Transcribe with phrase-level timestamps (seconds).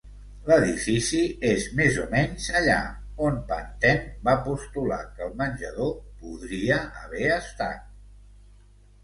[0.51, 1.19] L'edifici
[1.49, 2.77] és més o menys allà
[3.27, 5.93] on Pantin va postular que el menjador
[6.25, 7.87] podria haver estat.